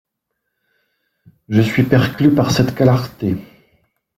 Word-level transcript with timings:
Je 1.47 1.61
suis 1.61 1.83
perclus 1.83 2.33
par 2.33 2.49
cette 2.49 2.73
clarté. 2.73 3.35